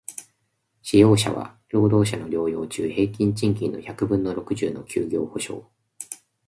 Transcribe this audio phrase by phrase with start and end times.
[0.81, 5.63] 使用者は、労働者の療養中平均賃金の百分の六十の休業補償